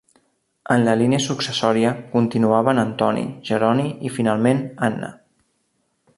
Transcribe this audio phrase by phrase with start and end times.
[0.75, 5.13] En la línia successòria, continuaven Antoni, Jeroni i finalment, Anna.